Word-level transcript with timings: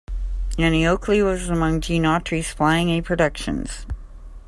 "Annie 0.57 0.87
Oakley" 0.87 1.21
was 1.21 1.47
among 1.47 1.79
Gene 1.81 2.05
Autry's 2.05 2.49
Flying 2.51 2.89
A 2.89 3.01
Productions. 3.01 3.85